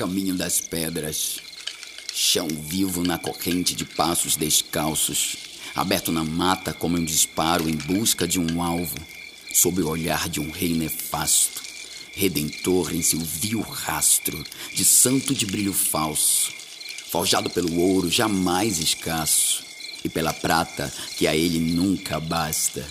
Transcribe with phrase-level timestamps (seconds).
[0.00, 1.40] Caminho das pedras.
[2.14, 5.36] Chão vivo na corrente de passos descalços,
[5.74, 8.96] aberto na mata como um disparo em busca de um alvo,
[9.52, 11.60] sob o olhar de um rei nefasto,
[12.14, 14.42] redentor em seu vil rastro
[14.72, 16.50] de santo de brilho falso,
[17.10, 19.62] forjado pelo ouro jamais escasso.
[20.02, 22.88] E pela prata que a ele nunca basta.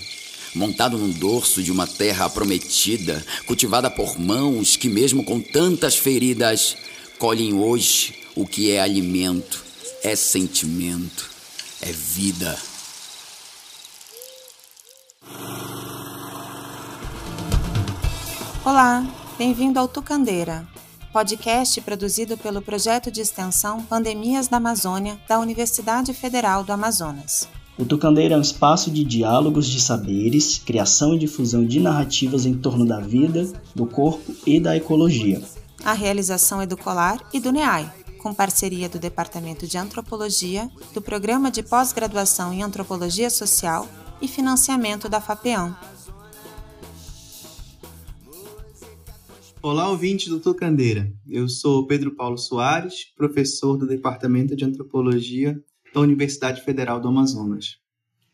[0.53, 6.77] Montado no dorso de uma terra prometida, cultivada por mãos que, mesmo com tantas feridas,
[7.19, 9.61] colhem hoje o que é alimento,
[10.01, 11.29] é sentimento,
[11.81, 12.57] é vida.
[18.63, 19.05] Olá,
[19.37, 20.65] bem-vindo ao Tucandeira,
[21.11, 27.49] podcast produzido pelo projeto de extensão Pandemias da Amazônia da Universidade Federal do Amazonas.
[27.77, 32.53] O Tucandeira é um espaço de diálogos de saberes, criação e difusão de narrativas em
[32.53, 35.41] torno da vida, do corpo e da ecologia.
[35.83, 41.01] A realização é do Colar e do NEAI, com parceria do Departamento de Antropologia, do
[41.01, 43.87] Programa de Pós-Graduação em Antropologia Social
[44.21, 45.75] e financiamento da FAPEAM.
[49.61, 51.11] Olá, ouvintes do Tucandeira.
[51.27, 55.57] Eu sou Pedro Paulo Soares, professor do Departamento de Antropologia
[55.93, 57.77] da Universidade Federal do Amazonas.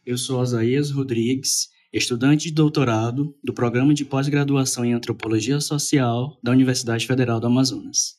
[0.05, 6.51] Eu sou Osaías Rodrigues, estudante de doutorado do Programa de Pós-Graduação em Antropologia Social da
[6.51, 8.15] Universidade Federal do Amazonas.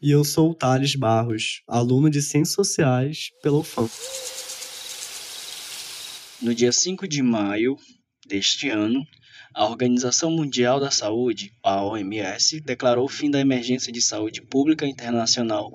[0.00, 3.88] E eu sou o Thales Barros, aluno de Ciências Sociais pela UFAM.
[6.42, 7.78] No dia 5 de maio
[8.28, 9.02] deste ano,
[9.54, 14.86] a Organização Mundial da Saúde, a OMS, declarou o fim da emergência de saúde pública
[14.86, 15.72] internacional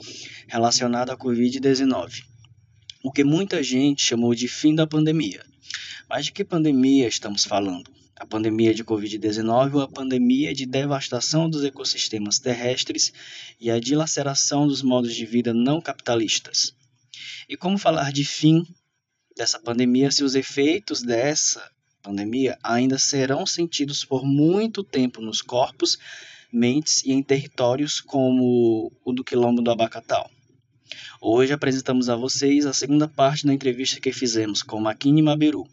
[0.48, 2.30] relacionada à Covid-19
[3.02, 5.42] o que muita gente chamou de fim da pandemia.
[6.10, 7.92] Mas de que pandemia estamos falando?
[8.16, 13.14] A pandemia de Covid-19 ou a pandemia de devastação dos ecossistemas terrestres
[13.62, 16.74] e a dilaceração dos modos de vida não capitalistas?
[17.48, 18.66] E como falar de fim
[19.38, 21.64] dessa pandemia se os efeitos dessa
[22.02, 26.00] pandemia ainda serão sentidos por muito tempo nos corpos,
[26.52, 30.28] mentes e em territórios como o do Quilombo do Abacatal?
[31.22, 35.68] Hoje apresentamos a vocês a segunda parte da entrevista que fizemos com Maquini Maberu,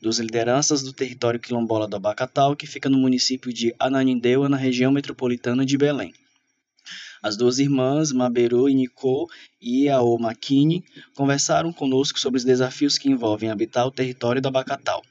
[0.00, 4.92] dos lideranças do território quilombola do Abacatal, que fica no município de Ananindeua, na região
[4.92, 6.14] metropolitana de Belém.
[7.22, 9.28] As duas irmãs, Maberu e Nicole
[9.60, 10.84] e Ao Makini,
[11.14, 15.02] conversaram conosco sobre os desafios que envolvem habitar o território da Bacatal.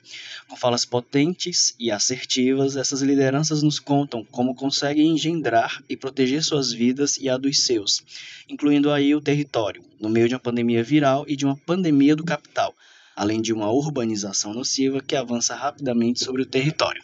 [0.49, 6.73] Com falas potentes e assertivas, essas lideranças nos contam como conseguem engendrar e proteger suas
[6.73, 8.03] vidas e a dos seus,
[8.49, 12.25] incluindo aí o território, no meio de uma pandemia viral e de uma pandemia do
[12.25, 12.75] capital,
[13.15, 17.01] além de uma urbanização nociva que avança rapidamente sobre o território.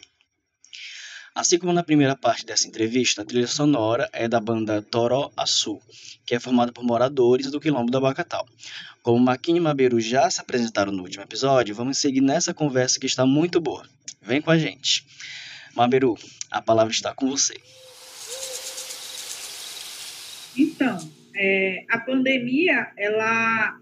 [1.38, 5.80] Assim como na primeira parte dessa entrevista, a trilha sonora é da banda Toró Açu,
[6.26, 8.44] que é formada por moradores do Quilombo da Bacatal.
[9.04, 13.06] Como Maquinha e Maberu já se apresentaram no último episódio, vamos seguir nessa conversa que
[13.06, 13.88] está muito boa.
[14.20, 15.06] Vem com a gente.
[15.76, 16.18] Maberu,
[16.50, 17.54] a palavra está com você.
[20.56, 20.98] Então,
[21.36, 23.78] é, a pandemia, ela.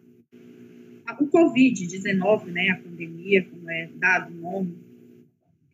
[1.18, 4.85] O Covid-19, né, a pandemia, como é dado o nome,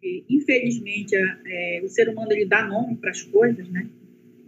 [0.03, 3.89] porque infelizmente é, o ser humano ele dá nome para as coisas, né?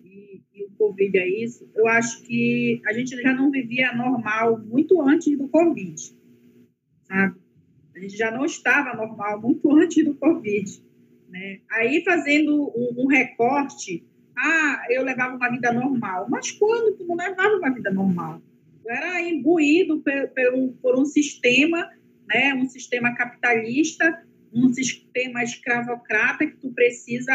[0.04, 1.70] E, e, o Covid é isso.
[1.76, 5.94] Eu acho que a gente já não vivia normal muito antes do Covid,
[7.04, 7.36] sabe?
[7.94, 10.82] A gente já não estava normal muito antes do Covid,
[11.28, 11.60] né?
[11.70, 14.04] Aí fazendo um, um recorte,
[14.36, 18.42] ah, eu levava uma vida normal, mas quando tu não levava uma vida normal?
[18.82, 21.88] Tu era imbuído por, por um sistema,
[22.26, 22.54] né?
[22.54, 24.20] Um sistema capitalista
[24.54, 27.32] um sistema escravocrata que tu precisa,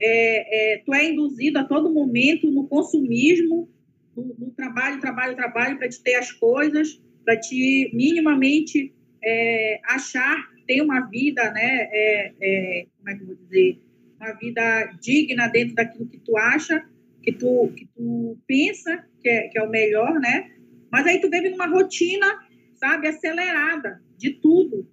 [0.00, 3.68] é, é, tu é induzido a todo momento no consumismo,
[4.16, 10.36] no, no trabalho, trabalho, trabalho, para te ter as coisas, para te minimamente é, achar,
[10.66, 13.80] ter uma vida, né, é, é, como é que eu vou dizer,
[14.18, 16.84] uma vida digna dentro daquilo que tu acha,
[17.22, 20.50] que tu, que tu pensa que é, que é o melhor, né?
[20.90, 22.26] Mas aí tu vive numa rotina,
[22.74, 24.88] sabe, acelerada de tudo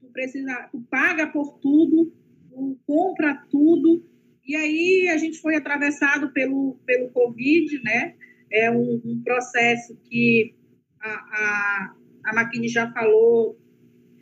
[0.00, 2.12] tu, precisa, tu paga por tudo,
[2.50, 4.04] tu compra tudo,
[4.46, 8.14] e aí a gente foi atravessado pelo, pelo Covid, né?
[8.50, 10.54] É um, um processo que
[11.00, 11.94] a,
[12.24, 13.58] a, a já falou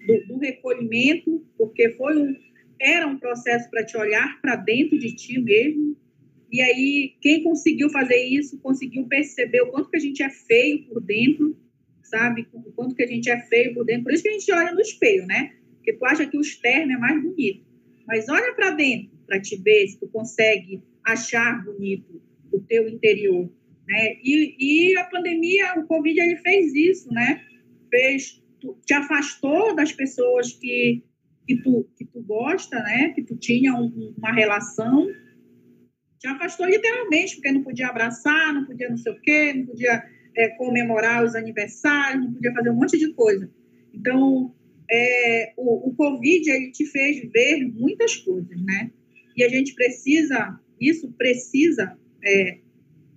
[0.05, 2.35] do, do, recolhimento, porque foi um,
[2.81, 5.97] era um processo para te olhar para dentro de ti mesmo.
[6.50, 10.85] E aí, quem conseguiu fazer isso, conseguiu perceber o quanto que a gente é feio
[10.87, 11.56] por dentro,
[12.08, 12.47] sabe?
[12.53, 14.05] O quanto que a gente é feio por dentro.
[14.05, 15.53] Por isso que a gente olha no espelho, né?
[15.76, 17.64] Porque tu acha que o externo é mais bonito.
[18.06, 22.23] Mas olha para dentro para te ver se tu consegue achar bonito
[22.53, 23.50] o teu interior.
[23.87, 24.17] Né?
[24.23, 24.56] E,
[24.93, 27.44] e a pandemia, o Covid, ele fez isso, né?
[27.91, 28.43] Fez,
[28.85, 31.05] te afastou das pessoas que,
[31.47, 33.11] que, tu, que tu gosta, né?
[33.11, 35.09] Que tu tinha um, uma relação,
[36.19, 40.02] te afastou literalmente, porque não podia abraçar, não podia não sei o quê, não podia
[40.37, 43.50] é, comemorar os aniversários, não podia fazer um monte de coisa.
[43.93, 44.55] Então,
[44.91, 48.91] é, o, o Covid, ele te fez ver muitas coisas, né?
[49.37, 52.59] E a gente precisa, isso precisa é,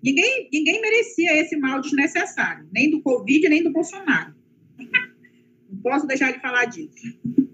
[0.03, 4.33] Ninguém, ninguém merecia esse mal desnecessário, nem do Covid, nem do Bolsonaro.
[5.69, 7.19] Não posso deixar de falar disso.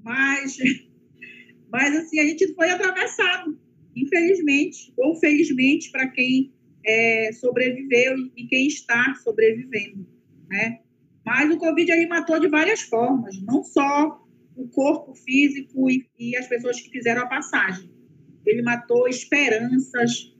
[0.00, 0.56] Mas,
[1.70, 3.60] mas assim, a gente foi atravessado,
[3.94, 6.50] infelizmente, ou felizmente, para quem
[6.88, 10.08] é, sobreviveu e quem está sobrevivendo,
[10.48, 10.80] né?
[11.24, 14.26] Mas o Covid aí matou de várias formas, não só
[14.56, 17.90] o corpo físico e, e as pessoas que fizeram a passagem.
[18.46, 20.34] Ele matou esperanças,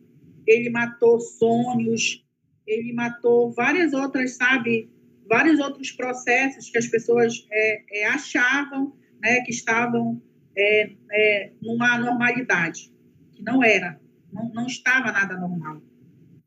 [0.47, 2.27] ele matou sonhos,
[2.67, 4.91] ele matou várias outras, sabe,
[5.29, 10.23] vários outros processos que as pessoas é, é, achavam né, que estavam
[10.57, 12.91] é, é, numa normalidade,
[13.35, 14.01] que não era,
[14.33, 15.83] não, não estava nada normal,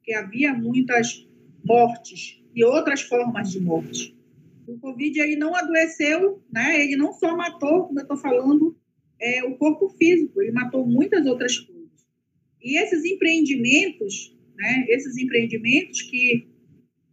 [0.02, 1.28] porque havia muitas
[1.64, 4.18] mortes e outras formas de morte.
[4.68, 6.84] O Covid ele não adoeceu, né?
[6.84, 8.76] Ele não só matou, como eu estou falando,
[9.20, 11.82] é, o corpo físico, ele matou muitas outras coisas.
[12.64, 16.48] E esses empreendimentos, né, esses empreendimentos que,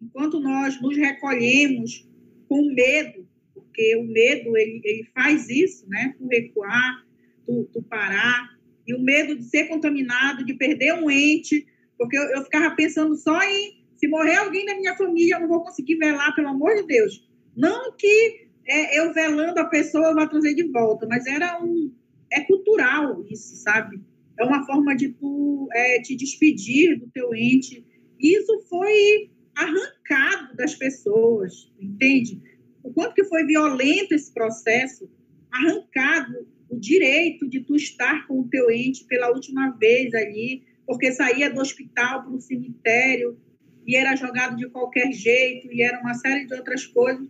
[0.00, 2.08] enquanto nós nos recolhemos
[2.48, 7.06] com medo, porque o medo ele, ele faz isso, né, tu recuar,
[7.44, 8.56] tu, tu parar,
[8.86, 11.66] e o medo de ser contaminado, de perder um ente,
[11.98, 15.48] porque eu, eu ficava pensando só em se morrer alguém da minha família, eu não
[15.48, 17.28] vou conseguir velar, pelo amor de Deus.
[17.56, 21.92] Não que é, eu velando a pessoa vá trazer de volta, mas era um.
[22.30, 24.00] É cultural isso, sabe?
[24.38, 27.84] é uma forma de tu é, te despedir do teu ente.
[28.18, 32.40] Isso foi arrancado das pessoas, entende?
[32.82, 35.10] O quanto que foi violento esse processo,
[35.50, 41.12] arrancado o direito de tu estar com o teu ente pela última vez ali, porque
[41.12, 43.38] saía do hospital para o cemitério
[43.86, 47.28] e era jogado de qualquer jeito e era uma série de outras coisas.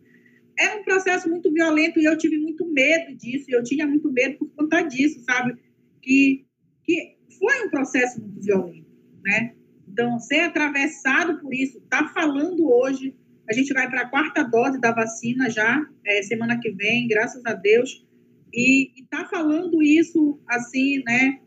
[0.57, 4.13] Era um processo muito violento e eu tive muito medo disso, e eu tinha muito
[4.13, 5.57] medo por conta disso, sabe?
[6.01, 6.47] Que
[6.85, 8.87] que foi um processo muito violento,
[9.23, 9.55] né?
[9.87, 13.15] Então, ser atravessado por isso, tá falando hoje,
[13.51, 17.45] a gente vai para a quarta dose da vacina já, é, semana que vem, graças
[17.45, 18.07] a Deus,
[18.55, 21.41] e, está falando isso assim, né?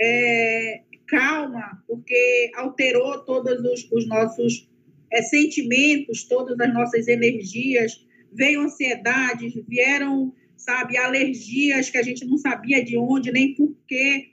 [0.00, 4.68] É, calma, porque alterou todos os, os nossos
[5.10, 12.36] é, sentimentos, todas as nossas energias, veio ansiedades, vieram, sabe, alergias que a gente não
[12.36, 14.32] sabia de onde nem por que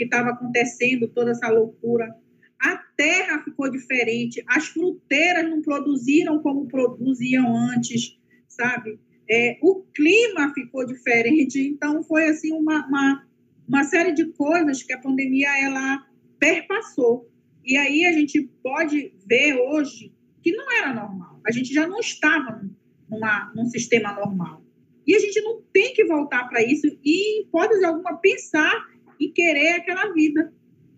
[0.00, 2.14] estava acontecendo, toda essa loucura.
[2.60, 8.18] A terra ficou diferente, as fruteiras não produziram como produziam antes,
[8.48, 8.98] sabe?
[9.30, 13.26] É, o clima ficou diferente, então foi assim uma, uma,
[13.68, 16.07] uma série de coisas que a pandemia ela
[16.38, 17.30] perpassou.
[17.64, 20.12] E aí a gente pode ver hoje
[20.42, 21.40] que não era normal.
[21.46, 22.62] A gente já não estava
[23.08, 24.62] numa, num sistema normal.
[25.06, 28.74] E a gente não tem que voltar para isso e, em hipótese alguma, pensar
[29.18, 30.52] e querer aquela vida.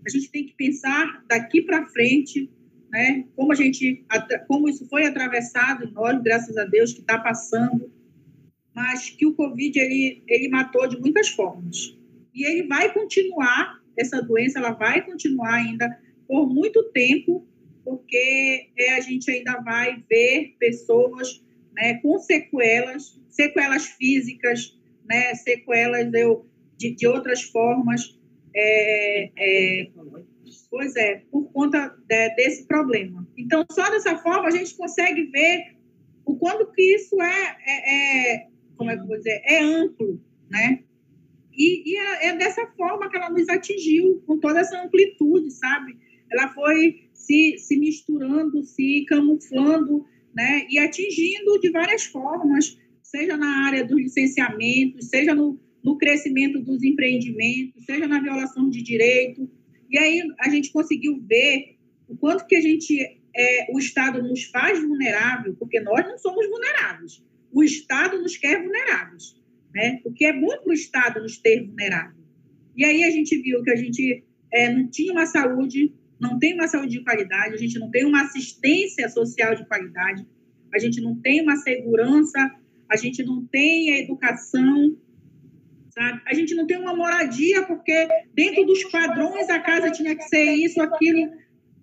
[0.04, 2.50] A gente tem que pensar daqui para frente,
[2.90, 3.24] né?
[3.36, 4.04] Como a gente,
[4.48, 7.90] como isso foi atravessado em nós, graças a Deus, que está passando,
[8.74, 11.96] mas que o Covid ele, ele matou de muitas formas
[12.34, 17.46] e ele vai continuar essa doença, ela vai continuar ainda por muito tempo,
[17.84, 21.42] porque é, a gente ainda vai ver pessoas
[21.72, 24.78] né, com sequelas, sequelas físicas,
[25.08, 26.10] né, sequelas
[26.76, 28.18] de, de outras formas.
[28.54, 29.90] É, é,
[30.70, 33.26] pois é, por conta de, desse problema.
[33.36, 35.76] Então, só dessa forma a gente consegue ver
[36.24, 40.20] o quanto que isso é, é, é como é que eu vou dizer, é amplo,
[40.48, 40.84] né?
[41.60, 45.94] E, e é, é, dessa forma que ela nos atingiu, com toda essa amplitude, sabe?
[46.32, 50.66] Ela foi se, se misturando, se camuflando, né?
[50.70, 56.82] E atingindo de várias formas, seja na área dos licenciamentos, seja no, no crescimento dos
[56.82, 59.46] empreendimentos, seja na violação de direito.
[59.90, 61.76] E aí a gente conseguiu ver
[62.08, 62.98] o quanto que a gente,
[63.36, 67.22] é, o Estado nos faz vulnerável, porque nós não somos vulneráveis.
[67.52, 69.38] O Estado nos quer vulneráveis,
[69.74, 70.00] né?
[70.04, 72.20] O que é bom para o Estado nos ter vulnerável.
[72.76, 76.54] E aí a gente viu que a gente é, não tinha uma saúde, não tem
[76.54, 80.26] uma saúde de qualidade, a gente não tem uma assistência social de qualidade,
[80.72, 82.38] a gente não tem uma segurança,
[82.88, 84.96] a gente não tem a educação,
[85.90, 86.22] sabe?
[86.26, 90.52] A gente não tem uma moradia porque dentro dos padrões a casa tinha que ser
[90.52, 91.32] isso, aquilo.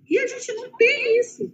[0.10, 1.54] E a gente não tem isso.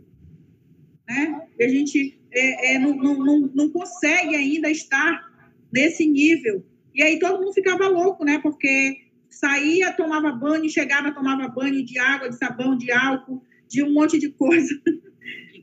[1.08, 1.48] Né?
[1.60, 5.33] E a gente é, é, não, não, não consegue ainda estar
[5.74, 6.64] nesse nível.
[6.94, 8.40] E aí todo mundo ficava louco, né?
[8.40, 8.98] Porque
[9.30, 14.20] saía, tomava banho, chegava, tomava banho de água, de sabão, de álcool, de um monte
[14.20, 14.70] de coisa.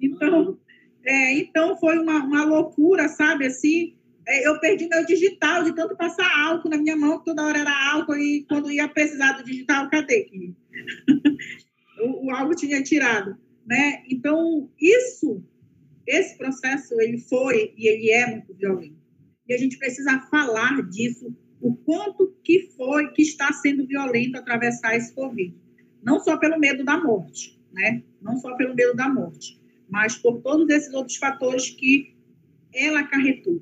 [0.03, 0.59] então,
[1.05, 3.47] é, então foi uma, uma loucura, sabe?
[3.47, 3.95] Assim,
[4.27, 7.93] é, eu perdi meu digital de tanto passar álcool na minha mão, toda hora era
[7.93, 10.29] álcool, e quando ia precisar do digital, cadê?
[12.03, 13.39] o, o álcool tinha tirado.
[13.65, 14.03] Né?
[14.11, 15.45] Então, isso,
[16.05, 19.00] esse processo, ele foi e ele é muito violento.
[19.51, 24.95] E a gente precisa falar disso o quanto que foi, que está sendo violento atravessar
[24.95, 25.53] esse Covid.
[26.01, 28.01] Não só pelo medo da morte, né?
[28.23, 32.15] Não só pelo medo da morte, mas por todos esses outros fatores que
[32.73, 33.61] ela acarretou,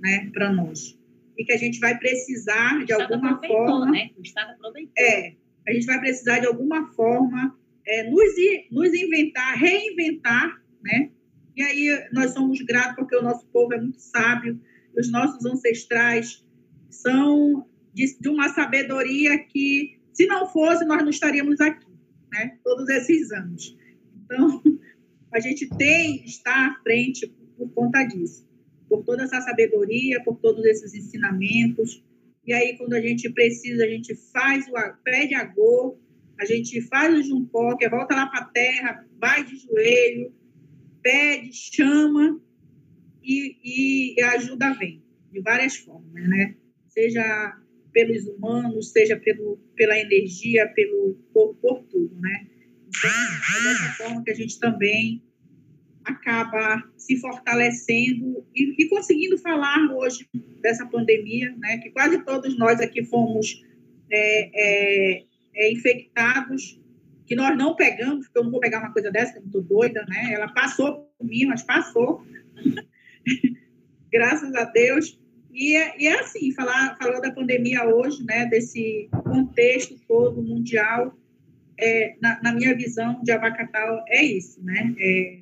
[0.00, 0.98] né, para nós.
[1.38, 3.92] E que a gente vai precisar, de alguma forma...
[3.92, 4.10] Né?
[4.18, 4.92] O Estado aproveitou.
[4.98, 5.36] É,
[5.68, 8.34] a gente vai precisar, de alguma forma, é, nos,
[8.72, 11.12] nos inventar, reinventar, né?
[11.56, 14.60] E aí nós somos gratos porque o nosso povo é muito sábio,
[14.98, 16.44] os nossos ancestrais
[16.90, 21.86] são de, de, uma sabedoria que, se não fosse, nós não estaríamos aqui,
[22.32, 22.58] né?
[22.64, 23.76] Todos esses anos.
[24.24, 24.62] Então,
[25.32, 28.46] a gente tem estar à frente por, conta disso,
[28.88, 32.02] por toda essa sabedoria, por todos esses ensinamentos.
[32.44, 34.72] E aí, quando a gente precisa, a gente faz o
[35.04, 36.00] pede a gol,
[36.40, 40.32] a gente faz o juncó, que é volta lá para a terra, vai de joelho,
[41.02, 42.40] pede, chama
[43.28, 46.56] e, e ajuda vem de várias formas, né?
[46.98, 47.56] seja
[47.92, 52.46] pelos humanos, seja pelo, pela energia, pelo por, por tudo, né?
[52.88, 55.22] Então, é dessa forma que a gente também
[56.04, 60.28] acaba se fortalecendo e, e, conseguindo falar hoje
[60.60, 61.78] dessa pandemia, né?
[61.78, 63.62] Que quase todos nós aqui fomos
[64.10, 66.80] é, é, é, infectados,
[67.26, 70.04] que nós não pegamos, porque eu não vou pegar uma coisa dessa, eu estou doida,
[70.08, 70.32] né?
[70.32, 72.24] Ela passou por mim, mas passou.
[74.12, 75.18] Graças a Deus.
[75.52, 81.18] E é, e é assim, falar, falar da pandemia hoje, né, desse contexto todo mundial,
[81.78, 84.94] é, na, na, minha visão de Abacatal, é isso, né?
[84.98, 85.40] É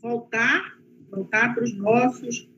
[0.00, 0.78] voltar,
[1.10, 2.50] voltar para os nossos,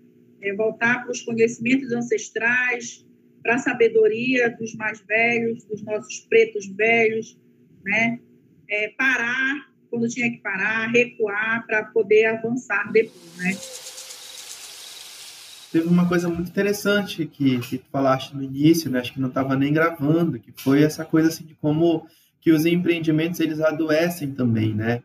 [0.43, 3.07] é voltar para os conhecimentos ancestrais,
[3.43, 7.39] para a sabedoria dos mais velhos, dos nossos pretos velhos,
[7.85, 8.19] né?
[8.69, 13.53] É, parar quando tinha que parar, recuar para poder avançar depois, né?
[15.79, 18.99] Teve uma coisa muito interessante que, que tu falaste no início, né?
[18.99, 22.05] acho que não estava nem gravando, que foi essa coisa assim de como
[22.41, 25.03] que os empreendimentos eles adoecem também, né?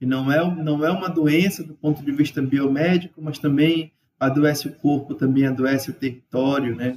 [0.00, 4.68] E não é, não é uma doença do ponto de vista biomédico, mas também adoece
[4.68, 6.96] o corpo, também adoece o território, né?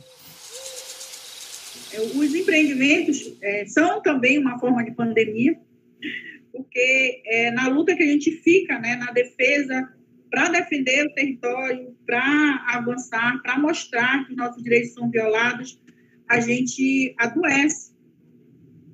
[1.94, 5.60] É, os empreendimentos é, são também uma forma de pandemia,
[6.52, 9.88] porque é, na luta que a gente fica, né, na defesa
[10.32, 15.80] para defender o território, para avançar, para mostrar que nossos direitos são violados,
[16.28, 17.92] a gente adoece.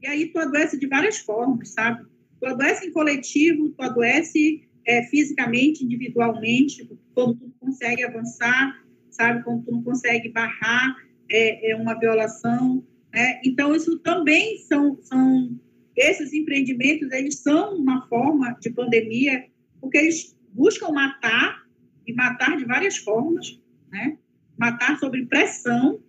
[0.01, 2.03] E aí tu adoece de várias formas, sabe?
[2.39, 9.44] Tu adoece em coletivo, tu adoece é, fisicamente, individualmente, quando tu consegue avançar, sabe?
[9.44, 10.96] Quando tu não consegue barrar
[11.29, 12.84] é, é uma violação.
[13.13, 13.39] Né?
[13.46, 15.60] Então, isso também são, são...
[15.96, 19.46] Esses empreendimentos, eles são uma forma de pandemia,
[19.82, 21.64] porque eles buscam matar,
[22.06, 23.62] e matar de várias formas,
[23.92, 24.18] né?
[24.58, 26.02] matar sob pressão,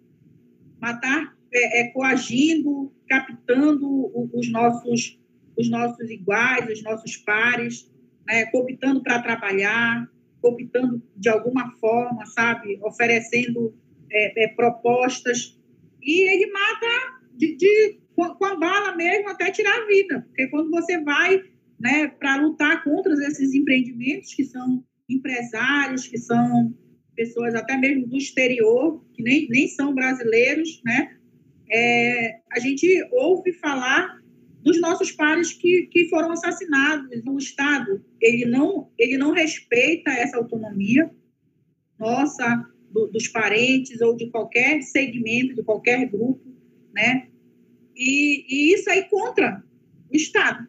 [0.80, 5.20] matar é, é, coagindo, captando os nossos,
[5.56, 7.90] os nossos iguais, os nossos pares,
[8.26, 8.46] né?
[8.46, 10.08] cooptando para trabalhar,
[10.40, 13.74] cooptando de alguma forma, sabe, oferecendo
[14.10, 15.58] é, é, propostas,
[16.00, 20.70] e ele mata de, de, com, a bala mesmo até tirar a vida, porque quando
[20.70, 21.42] você vai
[21.78, 26.74] né, para lutar contra esses empreendimentos que são empresários, que são
[27.14, 31.16] pessoas até mesmo do exterior, que nem, nem são brasileiros, né?
[31.70, 34.18] É, a gente ouve falar
[34.62, 37.08] dos nossos pares que, que foram assassinados.
[37.26, 41.10] O Estado ele não ele não respeita essa autonomia
[41.98, 46.42] nossa do, dos parentes ou de qualquer segmento, de qualquer grupo,
[46.94, 47.28] né?
[47.96, 49.62] E, e isso aí contra
[50.10, 50.68] o Estado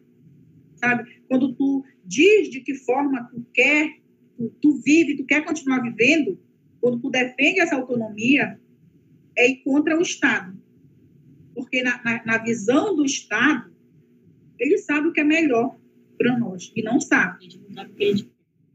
[0.80, 1.22] sabe?
[1.28, 3.98] Quando tu diz de que forma tu quer,
[4.36, 6.38] tu, tu vive, tu quer continuar vivendo,
[6.80, 8.58] quando tu defende essa autonomia,
[9.36, 10.58] é ir contra o Estado.
[11.54, 13.70] Porque na, na, na visão do Estado,
[14.58, 15.78] ele sabe o que é melhor
[16.18, 17.48] para nós, e não sabe.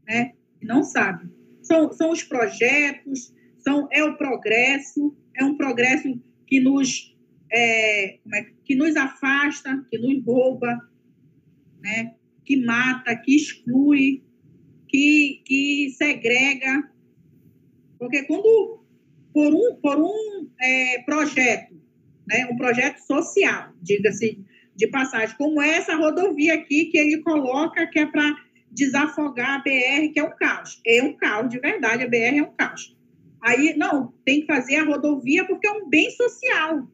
[0.06, 0.32] Né?
[0.60, 1.30] E não sabe.
[1.62, 7.16] São, são os projetos, são, é o progresso, é um progresso que nos,
[7.52, 10.80] é, é, que nos afasta, que nos rouba,
[11.86, 12.14] né?
[12.44, 14.22] que mata, que exclui,
[14.88, 16.90] que, que segrega.
[17.98, 18.84] Porque quando,
[19.32, 21.74] por um, por um é, projeto,
[22.26, 27.98] né, um projeto social, diga-se de passagem, como essa rodovia aqui que ele coloca, que
[27.98, 28.36] é para
[28.70, 30.80] desafogar a BR, que é um caos.
[30.86, 32.94] É um caos, de verdade, a BR é um caos.
[33.40, 36.86] Aí, não, tem que fazer a rodovia porque é um bem social.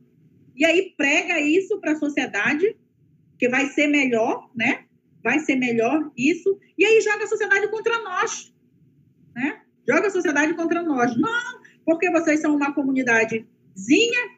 [0.55, 2.77] E aí prega isso para a sociedade,
[3.43, 4.85] que vai ser melhor, né?
[5.21, 6.61] Vai ser melhor isso.
[6.79, 8.55] E aí joga a sociedade contra nós,
[9.35, 9.63] né?
[9.85, 11.17] Joga a sociedade contra nós.
[11.17, 13.49] Não, porque vocês são uma comunidadezinha,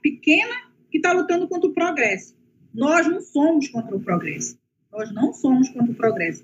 [0.01, 0.55] pequena,
[0.91, 2.35] que está lutando contra o progresso.
[2.73, 4.59] Nós não somos contra o progresso.
[4.91, 6.43] Nós não somos contra o progresso.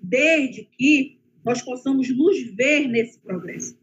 [0.00, 3.76] Desde que nós possamos nos ver nesse progresso.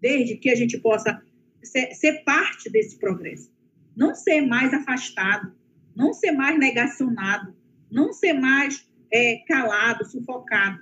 [0.00, 1.22] Desde que a gente possa
[1.62, 3.52] ser, ser parte desse progresso.
[3.96, 5.54] Não ser mais afastado,
[5.94, 7.54] não ser mais negacionado,
[7.90, 10.78] não ser mais é, calado, sufocado.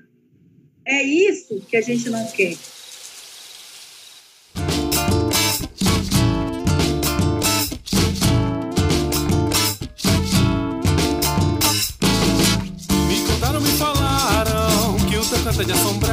[0.87, 2.57] É isso que a gente não quer.
[15.52, 16.12] cansa de assombrar.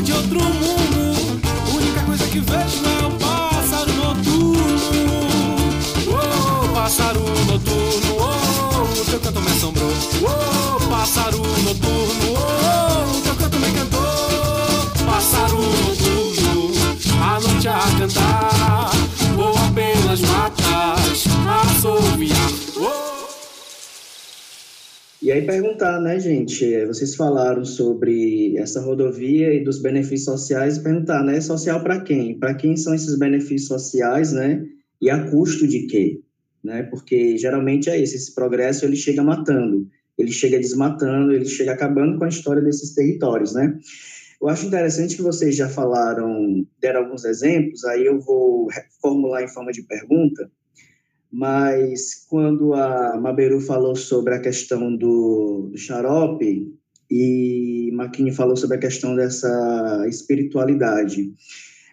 [0.00, 0.69] é coisa de outro mundo.
[25.30, 26.74] E aí perguntar, né, gente?
[26.74, 32.36] eh, Vocês falaram sobre essa rodovia e dos benefícios sociais, perguntar, né, social para quem?
[32.36, 34.66] Para quem são esses benefícios sociais, né?
[35.00, 36.20] E a custo de quê?
[36.64, 36.82] Né?
[36.82, 39.86] Porque geralmente é isso, esse progresso ele chega matando,
[40.18, 43.78] ele chega desmatando, ele chega acabando com a história desses territórios, né?
[44.42, 48.66] Eu acho interessante que vocês já falaram, deram alguns exemplos, aí eu vou
[49.00, 50.50] formular em forma de pergunta,
[51.32, 56.74] mas quando a Maberu falou sobre a questão do, do xarope
[57.10, 61.32] e Maquini falou sobre a questão dessa espiritualidade,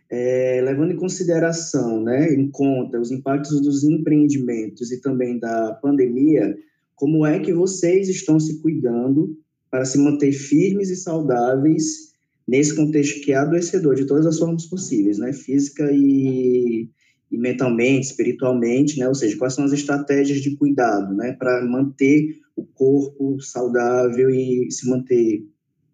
[0.10, 6.56] é, levando em consideração, né, em conta os impactos dos empreendimentos e também da pandemia,
[6.96, 9.38] como é que vocês estão se cuidando
[9.70, 12.14] para se manter firmes e saudáveis
[12.48, 16.90] nesse contexto que é adoecedor de todas as formas possíveis, né, física e
[17.32, 19.08] e mentalmente, espiritualmente, né?
[19.08, 24.70] Ou seja, quais são as estratégias de cuidado, né, para manter o corpo saudável e
[24.72, 25.46] se manter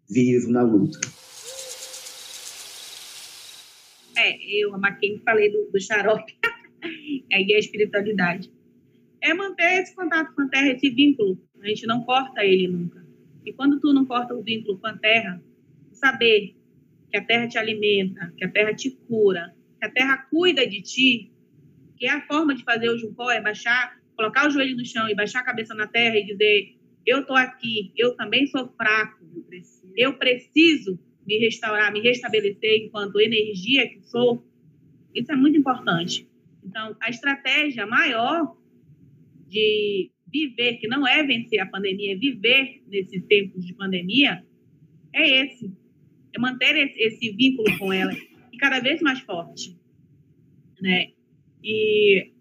[0.08, 0.98] vivo na luta.
[4.16, 6.34] É, eu, a Maquin, falei do, do xarope,
[7.32, 8.50] aí é a espiritualidade.
[9.20, 11.38] É manter esse contato com a terra, esse vínculo.
[11.60, 13.04] A gente não corta ele nunca.
[13.44, 15.42] E quando tu não corta o vínculo com a terra,
[15.92, 16.54] saber
[17.10, 20.80] que a terra te alimenta, que a terra te cura, que a terra cuida de
[20.80, 21.30] ti,
[21.96, 25.08] que é a forma de fazer o juncó, é baixar, colocar o joelho no chão
[25.08, 29.24] e baixar a cabeça na terra e dizer: Eu estou aqui, eu também sou fraco,
[29.34, 29.92] eu preciso.
[29.96, 34.46] eu preciso me restaurar, me restabelecer enquanto energia que sou.
[35.14, 36.28] Isso é muito importante.
[36.62, 38.56] Então, a estratégia maior
[39.48, 44.44] de viver, que não é vencer a pandemia, é viver nesses tempos de pandemia,
[45.12, 45.72] é esse.
[46.34, 48.12] É manter esse, esse vínculo com ela
[48.54, 49.76] e cada vez mais forte.
[50.80, 51.12] Né?
[51.62, 52.32] E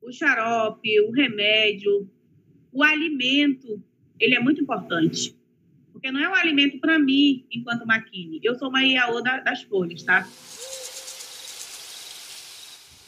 [0.00, 2.08] o xarope, o remédio,
[2.72, 3.82] o alimento,
[4.18, 5.36] ele é muito importante.
[5.92, 8.38] Porque não é um alimento para mim, enquanto maquine.
[8.42, 10.28] Eu sou uma IAO da, das folhas, tá?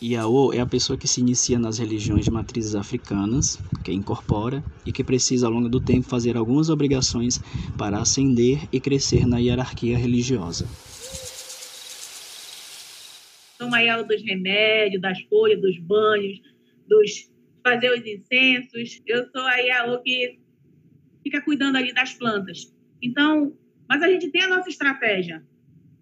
[0.03, 4.90] Iaô é a pessoa que se inicia nas religiões de matrizes africanas, que incorpora e
[4.90, 7.38] que precisa ao longo do tempo fazer algumas obrigações
[7.77, 10.66] para ascender e crescer na hierarquia religiosa.
[13.78, 16.40] IAO dos remédios, das folhas, dos banhos,
[16.87, 17.30] dos
[17.62, 19.02] fazer os incensos.
[19.06, 20.38] Eu sou a IAO que
[21.22, 22.74] fica cuidando ali das plantas.
[23.02, 23.56] Então,
[23.88, 25.44] mas a gente tem a nossa estratégia.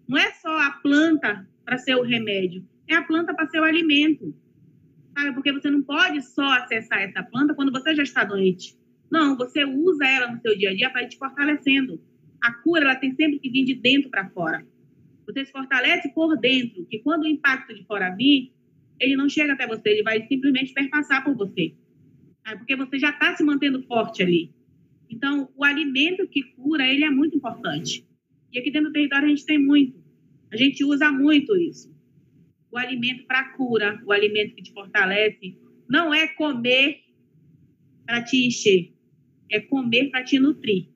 [0.07, 3.63] Não é só a planta para ser o remédio, é a planta para ser o
[3.63, 4.35] alimento.
[5.17, 5.33] Sabe?
[5.33, 8.75] Porque você não pode só acessar essa planta quando você já está doente.
[9.11, 12.01] Não, você usa ela no seu dia a dia para ir te fortalecendo.
[12.41, 14.65] A cura ela tem sempre que vir de dentro para fora.
[15.29, 18.51] Você se fortalece por dentro, que quando o impacto de fora vir,
[18.99, 21.75] ele não chega até você, ele vai simplesmente perpassar por você.
[22.43, 22.57] Tá?
[22.57, 24.51] Porque você já está se mantendo forte ali.
[25.07, 28.03] Então, o alimento que cura, ele é muito importante.
[28.51, 30.03] E aqui dentro do território a gente tem muito.
[30.51, 31.95] A gente usa muito isso.
[32.71, 37.01] O alimento para cura, o alimento que te fortalece, não é comer
[38.03, 38.93] para te encher,
[39.51, 40.89] é comer para te nutrir,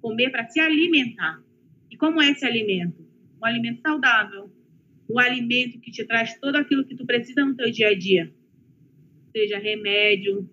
[0.00, 1.42] comer para se alimentar.
[1.90, 3.09] E como é esse alimento?
[3.40, 4.52] Um alimento saudável,
[5.08, 8.32] um alimento que te traz tudo aquilo que tu precisa no teu dia a dia.
[9.34, 10.48] Seja remédio,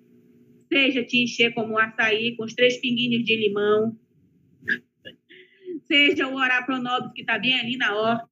[0.71, 3.97] seja te encher como um açaí com os três pinguinhos de limão,
[5.85, 8.27] seja o orar pronobis que está bem ali na horta.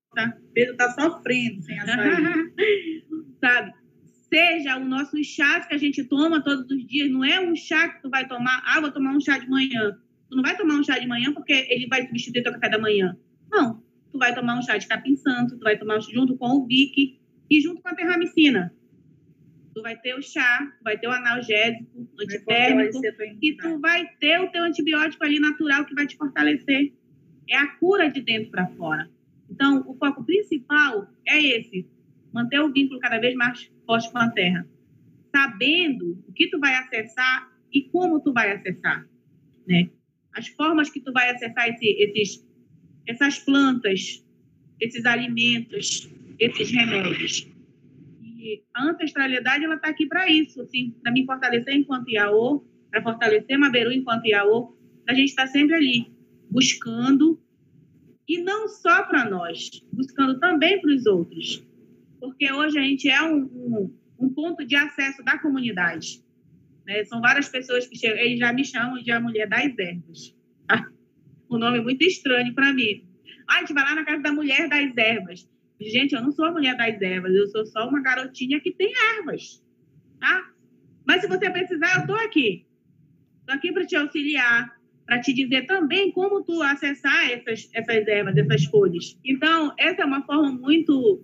[0.54, 2.54] Pedro está sofrendo sem açaí.
[3.40, 3.74] Sabe?
[4.34, 7.90] Seja o nosso chá que a gente toma todos os dias, não é um chá
[7.90, 9.98] que tu vai tomar, ah, vou tomar um chá de manhã.
[10.30, 12.80] Tu não vai tomar um chá de manhã porque ele vai substituir teu café da
[12.80, 13.16] manhã.
[13.50, 13.85] Não.
[14.16, 17.20] Tu vai tomar um chá de capim santo, tu vai tomar junto com o Vic
[17.50, 18.74] e junto com a terramicina.
[19.74, 23.02] Tu vai ter o chá, tu vai ter o analgésico, antitérmico,
[23.42, 26.94] e tu vai ter o teu antibiótico ali natural que vai te fortalecer.
[27.50, 29.12] É a cura de dentro para fora.
[29.50, 31.86] Então, o foco principal é esse:
[32.32, 34.66] manter o vínculo cada vez mais forte com a terra,
[35.36, 39.06] sabendo o que tu vai acessar e como tu vai acessar,
[39.68, 39.90] né?
[40.34, 42.45] As formas que tu vai acessar esse, esses,
[43.08, 44.24] essas plantas,
[44.80, 47.48] esses alimentos, esses remédios.
[48.22, 53.02] E a ancestralidade ela está aqui para isso, assim, para me fortalecer enquanto Iaô, para
[53.02, 54.76] fortalecer Maberu enquanto Iaô,
[55.08, 56.12] a gente está sempre ali
[56.50, 57.42] buscando
[58.28, 61.64] e não só para nós, buscando também para os outros,
[62.20, 66.24] porque hoje a gente é um, um, um ponto de acesso da comunidade.
[66.86, 67.04] Né?
[67.06, 70.36] São várias pessoas que chegam, eles já me chamam de a mulher das ervas.
[71.50, 73.08] Um nome muito estranho para mim.
[73.48, 75.48] A gente vai lá na casa da mulher das ervas.
[75.80, 78.92] Gente, eu não sou a mulher das ervas, eu sou só uma garotinha que tem
[79.18, 79.64] ervas.
[80.20, 80.52] Tá?
[81.06, 82.66] Mas se você precisar, eu estou aqui.
[83.42, 88.36] Estou aqui para te auxiliar, para te dizer também como tu acessar essas, essas ervas,
[88.36, 89.18] essas folhas.
[89.24, 91.24] Então, essa é uma forma muito,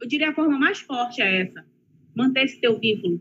[0.00, 1.66] eu diria a forma mais forte é essa,
[2.14, 3.20] manter esse teu vínculo,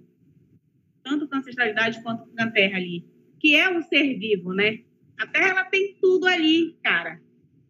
[1.04, 3.04] tanto com a ancestralidade quanto com a terra ali,
[3.40, 4.84] que é um ser vivo, né?
[5.22, 7.22] A terra, ela tem tudo ali, cara.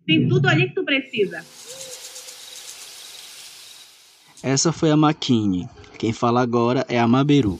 [0.05, 1.45] Tem tudo ali que tu precisa.
[4.43, 5.69] Essa foi a Maquine.
[5.99, 7.59] Quem fala agora é a Maberu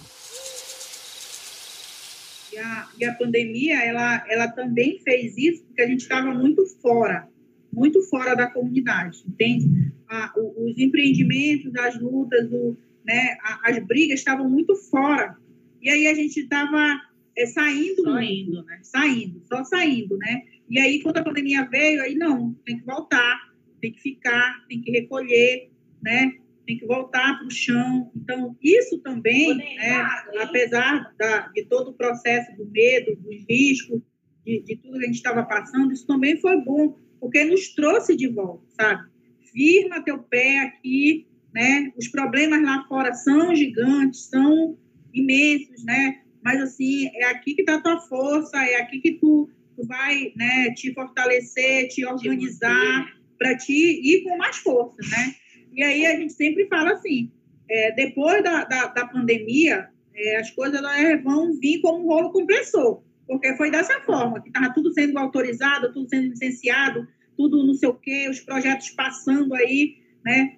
[3.02, 7.28] e a pandemia ela, ela também fez isso porque a gente estava muito fora,
[7.74, 9.92] muito fora da comunidade, entende?
[10.08, 15.36] A, os empreendimentos, as lutas, o, né, as brigas estavam muito fora.
[15.82, 17.02] E aí a gente estava
[17.38, 18.80] é, saindo, saindo, né?
[18.84, 20.44] Saindo, só saindo, né?
[20.70, 24.82] E aí quando a pandemia veio, aí não, tem que voltar, tem que ficar, tem
[24.82, 26.34] que recolher, né?
[26.66, 28.12] tem que voltar para o chão.
[28.16, 30.08] Então, isso também, né,
[30.42, 34.02] apesar da, de todo o processo do medo, dos riscos,
[34.46, 38.16] de, de tudo que a gente estava passando, isso também foi bom, porque nos trouxe
[38.16, 39.10] de volta, sabe?
[39.52, 41.92] Firma teu pé aqui, né?
[41.98, 44.78] Os problemas lá fora são gigantes, são
[45.14, 46.22] imensos, né?
[46.44, 50.32] Mas, assim, é aqui que está a tua força, é aqui que tu, tu vai
[50.36, 55.36] né, te fortalecer, te organizar, para te ir com mais força, né?
[55.74, 57.32] E aí a gente sempre fala assim,
[57.70, 60.82] é, depois da, da, da pandemia, é, as coisas
[61.24, 65.94] vão vir como um rolo compressor, porque foi dessa forma, que estava tudo sendo autorizado,
[65.94, 70.58] tudo sendo licenciado, tudo não sei o quê, os projetos passando aí, né?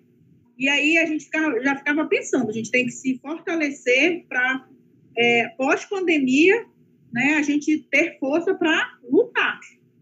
[0.57, 4.67] E aí a gente ficava, já ficava pensando, a gente tem que se fortalecer para,
[5.17, 6.65] é, pós-pandemia,
[7.11, 9.59] né, a gente ter força para lutar,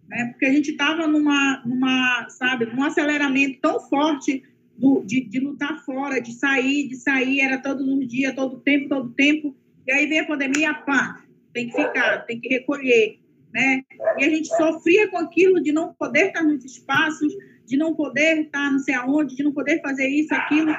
[0.08, 0.28] né?
[0.32, 4.43] Porque a gente estava numa, numa, sabe, num aceleramento tão forte
[4.78, 8.89] do, de, de lutar fora, de sair, de sair, era todos os dias, todo tempo,
[8.89, 9.56] todo tempo.
[9.88, 13.19] E aí vem a pandemia, pá, tem que ficar, tem que recolher,
[13.54, 13.84] né?
[14.17, 17.34] E a gente sofria com aquilo de não poder estar nos espaços,
[17.65, 20.76] de não poder estar não sei aonde, de não poder fazer isso, aquilo,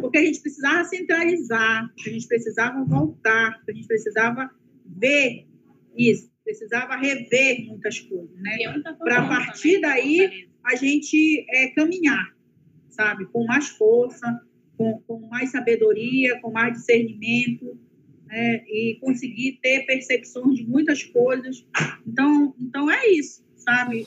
[0.00, 4.50] porque a gente precisava centralizar, a gente precisava voltar, a gente precisava
[4.86, 5.46] ver
[5.96, 8.58] isso, precisava rever muitas coisas, né?
[8.98, 12.34] Para a partir daí a gente é, caminhar
[12.94, 13.26] sabe?
[13.26, 14.40] Com mais força,
[14.76, 17.78] com, com mais sabedoria, com mais discernimento,
[18.26, 18.64] né?
[18.66, 21.66] e conseguir ter percepção de muitas coisas.
[22.06, 24.06] Então, então é isso, sabe?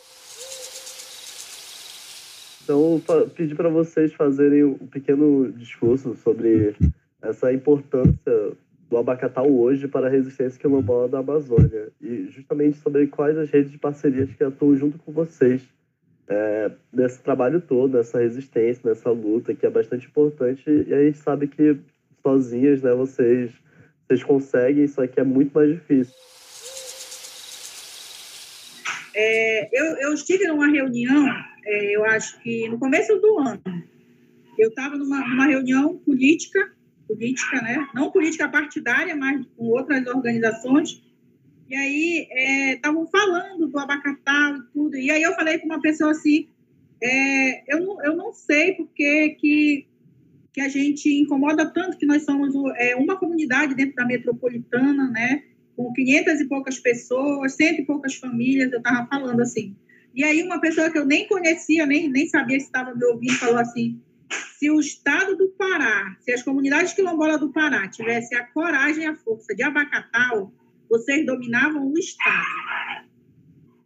[2.67, 3.01] Então,
[3.33, 6.75] pedir para vocês fazerem um pequeno discurso sobre
[7.21, 8.51] essa importância
[8.89, 13.71] do abacatal hoje para a resistência quilombola da Amazônia e justamente sobre quais as redes
[13.71, 15.61] de parcerias que atuam junto com vocês
[16.27, 20.69] é, desse trabalho todo, dessa resistência, dessa luta, que é bastante importante.
[20.69, 21.77] E a gente sabe que
[22.21, 23.49] sozinhas, né, vocês,
[24.05, 26.13] vocês conseguem, isso aqui é muito mais difícil.
[29.15, 31.25] É, eu, eu estive numa reunião,
[31.67, 33.61] é, eu acho que no começo do ano,
[34.57, 36.71] eu estava numa, numa reunião política,
[37.05, 37.87] política, né?
[37.93, 41.03] Não política partidária, mas com outras organizações,
[41.69, 44.95] e aí estavam é, falando do abacatal e tudo.
[44.95, 46.47] E aí eu falei com uma pessoa assim,
[47.03, 49.87] é, eu, não, eu não sei porque que,
[50.53, 55.43] que a gente incomoda tanto que nós somos é, uma comunidade dentro da metropolitana, né?
[55.75, 59.75] Com 500 e poucas pessoas, cento e poucas famílias, eu estava falando assim.
[60.13, 63.33] E aí uma pessoa que eu nem conhecia, nem, nem sabia se estava me ouvindo,
[63.33, 64.01] falou assim,
[64.57, 69.07] se o estado do Pará, se as comunidades quilombolas do Pará tivessem a coragem e
[69.07, 70.51] a força de abacatal,
[70.89, 73.07] vocês dominavam o Estado.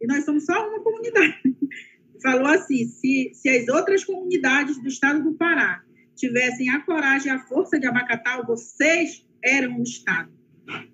[0.00, 1.42] E nós somos só uma comunidade.
[2.22, 5.82] Falou assim: se, se as outras comunidades do estado do Pará
[6.16, 10.32] tivessem a coragem e a força de Abacatal, vocês eram o Estado.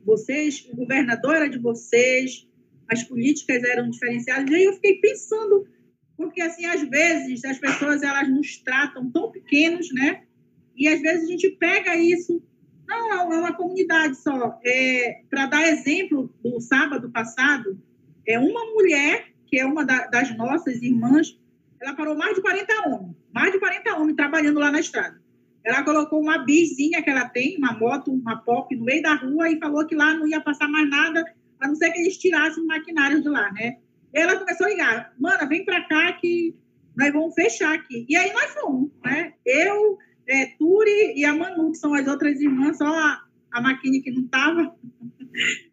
[0.05, 2.48] Vocês, o governador era de vocês,
[2.89, 4.51] as políticas eram diferenciadas.
[4.51, 5.67] E aí eu fiquei pensando,
[6.17, 10.23] porque assim, às vezes as pessoas elas nos tratam tão pequenos, né?
[10.77, 12.43] E às vezes a gente pega isso
[12.89, 14.59] não, é uma comunidade só.
[14.65, 17.79] É, Para dar exemplo do sábado passado,
[18.27, 21.39] é uma mulher, que é uma da, das nossas irmãs,
[21.81, 25.21] ela parou mais de 40 homens, mais de 40 homens trabalhando lá na estrada.
[25.63, 29.51] Ela colocou uma bizinha que ela tem, uma moto, uma pop, no meio da rua
[29.51, 31.25] e falou que lá não ia passar mais nada,
[31.61, 33.79] a não ser que eles tirassem o maquinário de lá, né?
[34.15, 36.55] E ela começou a ligar, mana, vem para cá que
[36.97, 38.07] nós vamos fechar aqui.
[38.09, 39.35] E aí nós fomos, né?
[39.45, 44.03] Eu, é, Turi e a Manu, que são as outras irmãs, só a, a Maquine
[44.03, 44.75] que não estava.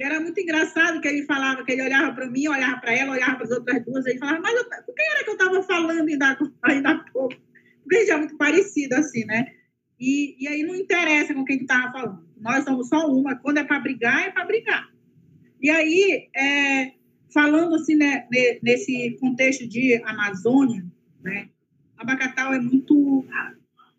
[0.00, 3.36] Era muito engraçado que ele falava, que ele olhava para mim, olhava para ela, olhava
[3.36, 6.38] para as outras duas, ele falava, mas com quem era que eu estava falando ainda,
[6.64, 7.36] ainda há pouco?
[7.82, 9.46] Porque a gente é muito parecido assim, né?
[10.00, 12.26] E, e aí não interessa com quem que falando.
[12.40, 13.36] Nós somos só uma.
[13.36, 14.91] Quando é para brigar, é para brigar.
[15.62, 16.92] E aí, é,
[17.32, 18.26] falando assim, né,
[18.62, 20.84] nesse contexto de Amazônia,
[21.22, 21.48] né,
[21.96, 23.24] Abacatal é muito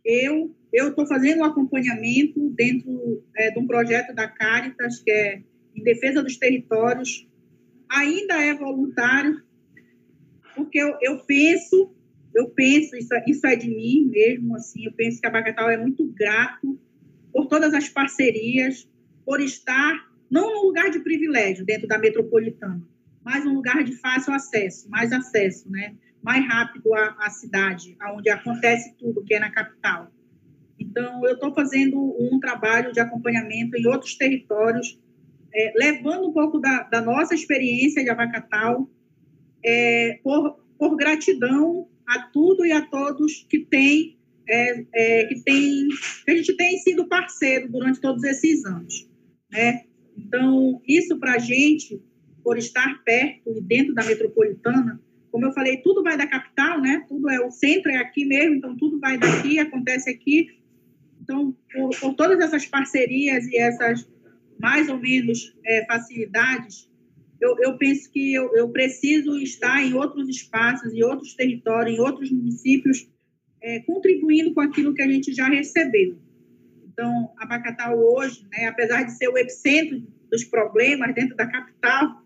[0.04, 5.44] eu eu estou fazendo um acompanhamento dentro é, de um projeto da Caritas, que é
[5.76, 7.28] em defesa dos territórios.
[7.88, 9.40] Ainda é voluntário,
[10.56, 11.94] porque eu, eu penso,
[12.34, 15.78] eu penso, isso, isso é de mim mesmo, assim, eu penso que a Bacatal é
[15.78, 16.80] muito grato
[17.32, 18.90] por todas as parcerias,
[19.24, 22.82] por estar não num lugar de privilégio dentro da metropolitana,
[23.24, 25.96] mas um lugar de fácil acesso, mais acesso, né?
[26.24, 30.10] mais rápido à, à cidade, aonde acontece tudo, que é na capital.
[30.80, 35.00] Então, eu estou fazendo um trabalho de acompanhamento em outros territórios,
[35.54, 38.90] é, levando um pouco da, da, nossa experiência de Abacatal,
[39.64, 45.88] é, por, por, gratidão a tudo e a todos que tem, é, é que tem,
[46.26, 49.08] que a gente tem sido parceiro durante todos esses anos,
[49.52, 49.84] né?
[50.18, 52.02] Então, isso para a gente,
[52.44, 57.04] por estar perto e dentro da metropolitana, como eu falei, tudo vai da capital, né?
[57.08, 60.48] Tudo é o centro é aqui mesmo, então tudo vai daqui, acontece aqui.
[61.22, 64.08] Então, por, por todas essas parcerias e essas
[64.60, 66.90] mais ou menos é, facilidades,
[67.42, 72.00] eu, eu, penso que eu, eu, preciso estar em outros espaços, em outros territórios, em
[72.00, 73.10] outros municípios,
[73.62, 76.18] é, contribuindo com aquilo que a gente já recebeu.
[76.94, 80.00] Então, Abacatal hoje, né, apesar de ser o epicentro
[80.32, 82.24] dos problemas dentro da capital,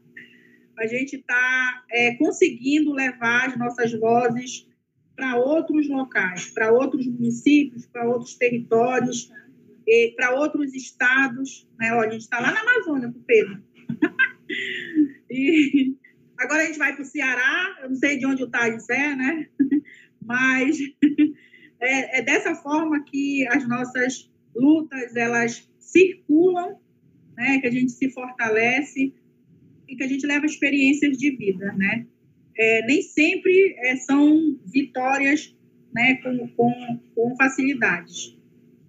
[0.78, 4.68] a gente está é, conseguindo levar as nossas vozes
[5.16, 9.32] para outros locais, para outros municípios, para outros territórios,
[10.16, 11.68] para outros estados.
[11.80, 11.90] Né?
[11.90, 13.64] A gente está lá na Amazônia com o Pedro.
[15.32, 15.96] e
[16.38, 19.16] agora a gente vai para o Ceará, eu não sei de onde o Thales é,
[19.16, 19.48] né?
[20.22, 20.78] Mas
[21.80, 26.78] é, é dessa forma que as nossas lutas elas circulam,
[27.36, 27.60] né?
[27.60, 29.14] que a gente se fortalece
[29.88, 32.06] e que a gente leva experiências de vida, né?
[32.60, 35.56] É, nem sempre é, são vitórias
[35.94, 38.36] né, com, com, com facilidades,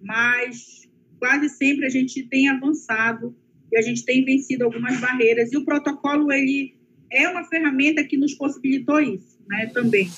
[0.01, 3.35] mas quase sempre a gente tem avançado
[3.71, 6.75] e a gente tem vencido algumas barreiras e o protocolo ele
[7.11, 10.09] é uma ferramenta que nos possibilitou isso, né, também.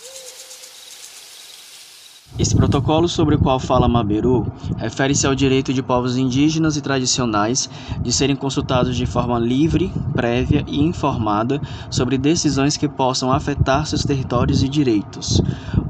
[2.41, 7.69] Esse protocolo sobre o qual fala Maberu refere-se ao direito de povos indígenas e tradicionais
[8.01, 14.03] de serem consultados de forma livre, prévia e informada sobre decisões que possam afetar seus
[14.03, 15.39] territórios e direitos.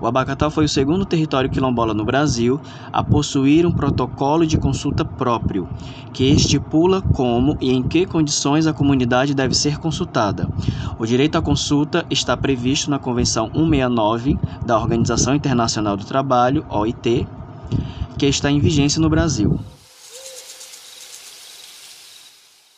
[0.01, 2.59] O Abacatal foi o segundo território quilombola no Brasil
[2.91, 5.69] a possuir um protocolo de consulta próprio,
[6.11, 10.49] que estipula como e em que condições a comunidade deve ser consultada.
[10.97, 17.27] O direito à consulta está previsto na Convenção 169 da Organização Internacional do Trabalho, OIT,
[18.17, 19.59] que está em vigência no Brasil.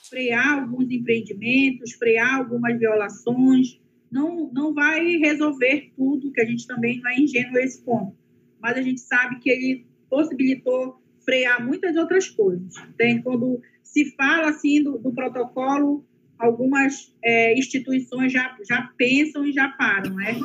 [0.10, 3.80] Frear alguns empreendimentos, frear algumas violações,
[4.12, 8.15] não, não vai resolver tudo, que a gente também não é ingênuo a esse ponto.
[8.62, 12.76] Mas a gente sabe que ele possibilitou frear muitas outras coisas.
[12.97, 16.06] Tem quando se fala assim do, do protocolo,
[16.38, 20.36] algumas é, instituições já, já pensam e já param, né?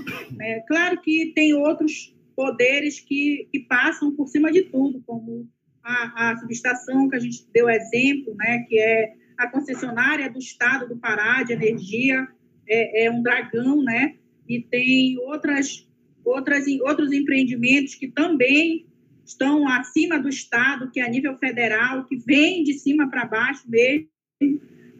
[0.41, 5.49] É, claro que tem outros poderes que, que passam por cima de tudo, como
[5.83, 8.61] a, a subestação que a gente deu exemplo, né?
[8.69, 12.29] Que é a concessionária do Estado do Pará de energia,
[12.69, 14.15] é, é um dragão, né?
[14.49, 15.85] E tem outras,
[16.25, 18.87] outras, outros empreendimentos que também
[19.25, 23.69] estão acima do Estado, que é a nível federal, que vem de cima para baixo
[23.69, 24.07] mesmo,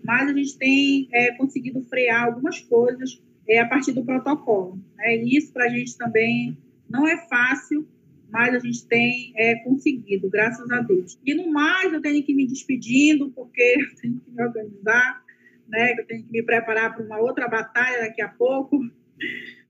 [0.05, 4.83] mas a gente tem é, conseguido frear algumas coisas é, a partir do protocolo.
[4.97, 5.19] Né?
[5.19, 7.87] E isso para a gente também não é fácil,
[8.31, 11.19] mas a gente tem é, conseguido, graças a Deus.
[11.25, 15.23] E no mais, eu tenho que ir me despedindo, porque eu tenho que me organizar
[15.69, 15.95] né?
[15.99, 18.81] Eu tenho que me preparar para uma outra batalha daqui a pouco.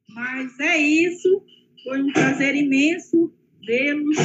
[0.08, 1.44] Mas é isso.
[1.84, 3.32] Foi um prazer imenso
[3.66, 4.16] vê-los.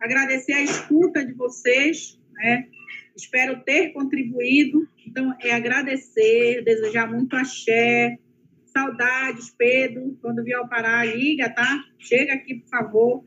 [0.00, 2.68] Agradecer a escuta de vocês, né?
[3.16, 4.88] Espero ter contribuído.
[5.06, 8.16] Então, é agradecer, desejar muito axé.
[8.78, 10.16] Saudades, Pedro.
[10.22, 11.84] Quando vier ao Pará, liga, tá?
[11.98, 13.24] Chega aqui, por favor.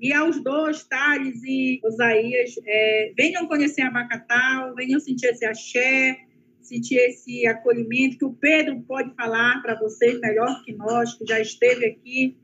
[0.00, 6.18] E aos dois, Thales e Osaías, é, venham conhecer a Bacatal, venham sentir esse axé,
[6.60, 11.38] sentir esse acolhimento, que o Pedro pode falar para vocês melhor que nós, que já
[11.38, 12.36] esteve aqui,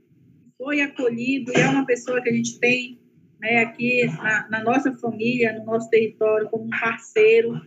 [0.59, 3.01] foi acolhido e é uma pessoa que a gente tem
[3.40, 7.61] né, aqui na, na nossa família, no nosso território, como um parceiro.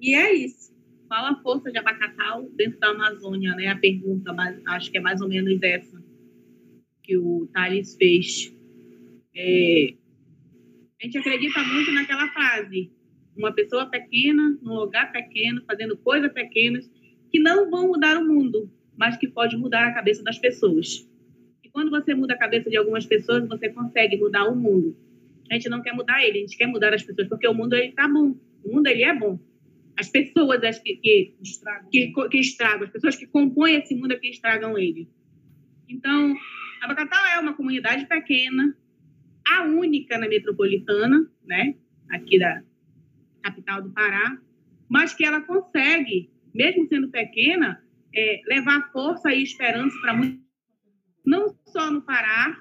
[0.00, 0.74] E é isso.
[1.08, 3.54] Qual a força de Abacatal dentro da Amazônia?
[3.54, 3.68] Né?
[3.68, 4.34] A pergunta,
[4.68, 6.02] acho que é mais ou menos essa
[7.02, 8.52] que o Thales fez.
[9.34, 9.94] É,
[11.00, 12.90] a gente acredita muito naquela frase,
[13.36, 16.90] uma pessoa pequena, num lugar pequeno, fazendo coisas pequenas,
[17.30, 21.06] que não vão mudar o mundo, mas que pode mudar a cabeça das pessoas.
[21.62, 24.96] E quando você muda a cabeça de algumas pessoas, você consegue mudar o mundo.
[25.50, 27.74] A gente não quer mudar ele, a gente quer mudar as pessoas, porque o mundo
[27.74, 28.34] ele tá bom.
[28.64, 29.38] O mundo ele é bom.
[29.98, 31.88] As pessoas as que, que, estragam.
[31.90, 35.08] Que, que estragam, as pessoas que compõem esse mundo é que estragam ele.
[35.88, 36.34] Então,
[36.82, 38.76] a Bacatal é uma comunidade pequena,
[39.46, 41.76] a única na metropolitana, né?
[42.10, 42.62] Aqui da,
[43.46, 44.38] capital do Pará,
[44.88, 47.82] mas que ela consegue, mesmo sendo pequena,
[48.14, 50.40] é, levar força e esperança para muitos,
[51.24, 52.60] não só no Pará,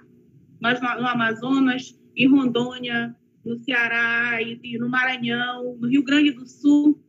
[0.62, 6.32] mas no, no, Amazonas, em Rondônia, no Ceará, e, e no Maranhão, no Rio Grande
[6.32, 7.04] do Sul,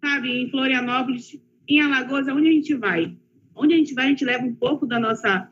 [0.00, 3.16] sabe, em Florianópolis, em Alagoas, aonde a gente vai?
[3.54, 5.50] Onde a gente vai, a gente leva um pouco da nossa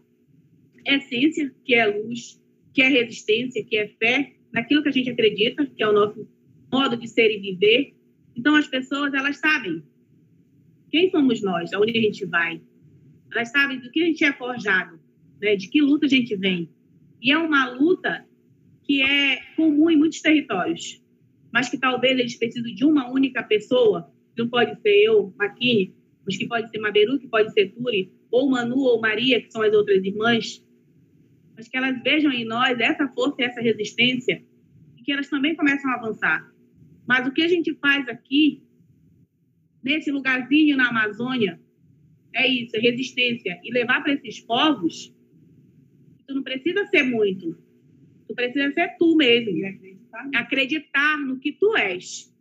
[0.86, 2.40] essência, que é luz,
[2.72, 6.28] que é resistência, que é fé, naquilo que a gente acredita, que é o nosso
[6.70, 7.94] modo de ser e viver.
[8.36, 9.82] Então, as pessoas, elas sabem
[10.90, 12.60] quem somos nós, aonde a gente vai.
[13.32, 15.00] Elas sabem do que a gente é forjado,
[15.40, 15.56] né?
[15.56, 16.70] de que luta a gente vem.
[17.20, 18.24] E é uma luta
[18.84, 21.02] que é comum em muitos territórios,
[21.52, 25.94] mas que talvez eles precisem de uma única pessoa, não pode ser eu, Maquine,
[26.24, 29.62] mas que pode ser Maberu, que pode ser Turi, ou Manu ou Maria, que são
[29.62, 30.64] as outras irmãs,
[31.56, 34.42] mas que elas vejam em nós essa força e essa resistência
[34.96, 36.52] e que elas também começam a avançar.
[37.06, 38.62] Mas o que a gente faz aqui,
[39.82, 41.60] nesse lugarzinho na Amazônia,
[42.34, 43.60] é isso, é resistência.
[43.62, 45.14] E levar para esses povos,
[46.26, 47.56] tu não precisa ser muito.
[48.26, 49.64] Tu precisa ser tu mesmo.
[49.64, 50.30] Acreditar.
[50.34, 52.33] acreditar no que tu és.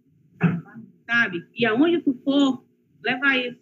[1.14, 1.46] Sabe?
[1.54, 2.66] E aonde tu for,
[3.06, 3.62] leva isso.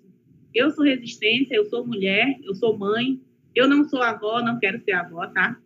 [0.56, 3.22] Eu sou resistência, eu sou mulher, eu sou mãe.
[3.54, 5.60] Eu não sou avó, não quero ser avó, tá?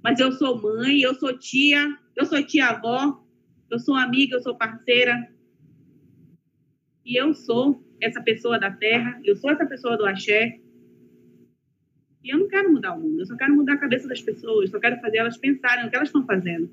[0.00, 3.20] Mas eu sou mãe, eu sou tia, eu sou tia-avó,
[3.68, 5.28] eu sou amiga, eu sou parceira.
[7.04, 10.60] E eu sou essa pessoa da terra, eu sou essa pessoa do axé.
[12.22, 14.70] E eu não quero mudar o mundo, eu só quero mudar a cabeça das pessoas,
[14.70, 16.70] só quero fazer elas pensarem no que elas estão fazendo.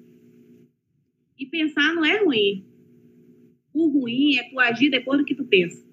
[1.40, 2.71] E pensar não é ruim.
[3.74, 5.84] O ruim é tu agir depois do que tu pensa.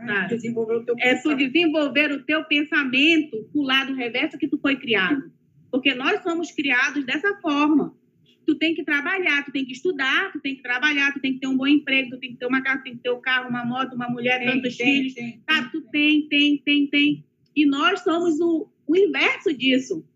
[0.00, 4.58] É, desenvolver o teu é tu desenvolver o teu pensamento pro lado reverso que tu
[4.58, 5.30] foi criado.
[5.70, 7.94] Porque nós somos criados dessa forma.
[8.46, 11.40] Tu tem que trabalhar, tu tem que estudar, tu tem que trabalhar, tu tem que
[11.40, 13.20] ter um bom emprego, tu tem que ter uma casa, tu tem que ter um
[13.20, 15.14] carro, uma moto, uma mulher, Tem, tantos tem, filhos.
[15.14, 17.24] tem, Tá, tu tem, tem, tem, tem.
[17.54, 20.06] E nós somos o, o inverso disso.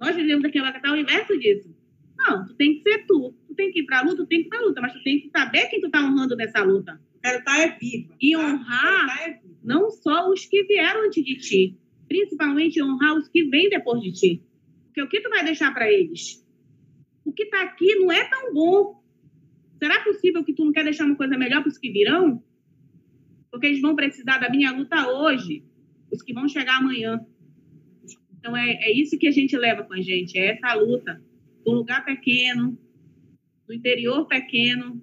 [0.00, 1.74] Nós vivemos aqui em Abacatá o inverso disso.
[2.16, 3.34] Não, tu tem que ser tu.
[3.56, 5.30] Tem que ir pra luta, tu tem que ir pra luta, mas tu tem que
[5.30, 7.00] saber quem tu tá honrando nessa luta.
[7.22, 8.14] Quero estar é viva.
[8.20, 8.38] E tá?
[8.38, 9.54] honrar tá é viva.
[9.64, 11.76] não só os que vieram antes de ti,
[12.08, 14.42] principalmente honrar os que vêm depois de ti.
[14.86, 16.44] Porque o que tu vai deixar para eles?
[17.24, 19.02] O que está aqui não é tão bom.
[19.78, 22.42] Será possível que tu não quer deixar uma coisa melhor para os que virão?
[23.50, 25.64] Porque eles vão precisar da minha luta hoje,
[26.10, 27.20] os que vão chegar amanhã.
[28.38, 31.20] Então é, é isso que a gente leva com a gente, é essa luta
[31.64, 32.78] do lugar pequeno,
[33.66, 35.02] do interior pequeno,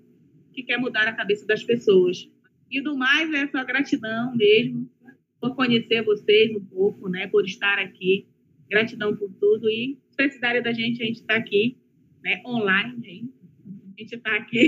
[0.54, 2.30] que quer mudar a cabeça das pessoas.
[2.70, 4.90] E do mais é só gratidão mesmo
[5.40, 8.28] por conhecer vocês um pouco, né, por estar aqui.
[8.70, 11.78] Gratidão por tudo e se precisarem da gente, a gente está aqui,
[12.24, 13.34] né, online, hein?
[13.96, 14.68] a gente está aqui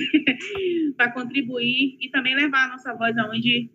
[0.95, 3.69] para contribuir e também levar a nossa voz aonde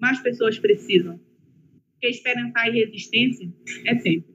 [0.00, 1.20] mais pessoas precisam.
[1.92, 3.52] Porque esperançar e resistência
[3.86, 4.29] é sempre.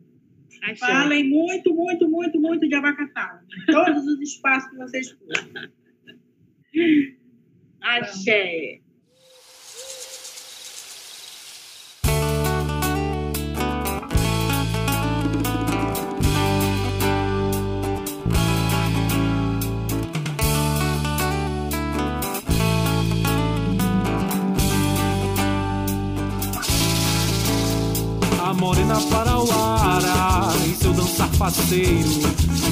[0.66, 0.88] Axé.
[0.88, 3.40] Falem muito, muito, muito, muito de Abacatá.
[3.70, 5.70] Em todos os espaços que vocês forem.
[7.82, 8.82] Axé.
[28.42, 29.85] A morena parauara em
[30.86, 32.22] seu dançar faceiro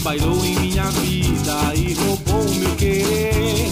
[0.04, 3.70] Bailou em minha vida e roubou o meu querer.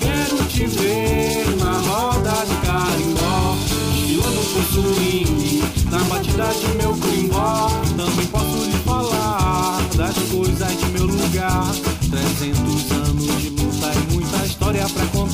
[0.00, 3.56] Quero te ver na roda de carimbó.
[3.92, 10.86] Desfilando com swing na batida de meu crimbó Também posso lhe falar das coisas de
[10.86, 11.70] meu lugar.
[12.10, 15.27] 300 anos de luta e muita história pra contar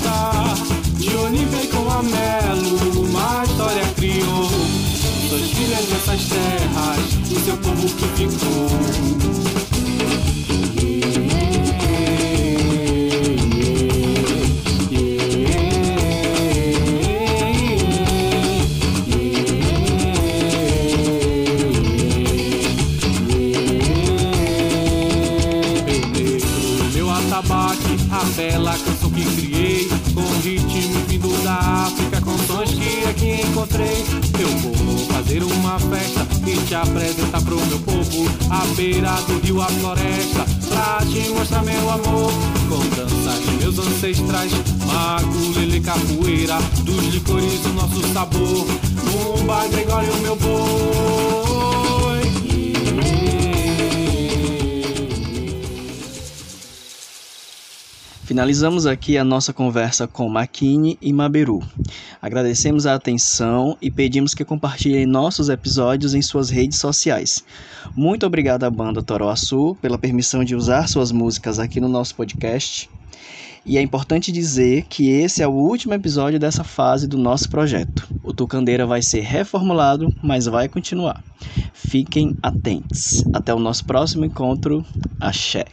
[6.05, 9.54] dessas terras, do seu povo que ficou.
[36.65, 41.91] Te apresentar pro meu povo À beira do rio, a floresta, pra te mostrar meu
[41.91, 42.33] amor.
[42.69, 44.53] Com danças de meus ancestrais,
[44.87, 48.67] mago, lele, capoeira Dos licores o nosso sabor,
[49.05, 51.44] Bumba, Gregório, meu boi
[58.35, 61.63] Finalizamos aqui a nossa conversa com Makini e Maberu.
[62.21, 67.45] Agradecemos a atenção e pedimos que compartilhem nossos episódios em suas redes sociais.
[67.95, 72.91] Muito obrigado à banda Toroaçu pela permissão de usar suas músicas aqui no nosso podcast.
[73.65, 78.05] E é importante dizer que esse é o último episódio dessa fase do nosso projeto.
[78.21, 81.23] O Tucandeira vai ser reformulado, mas vai continuar.
[81.73, 83.23] Fiquem atentos.
[83.33, 84.85] Até o nosso próximo encontro.
[85.21, 85.67] Axé.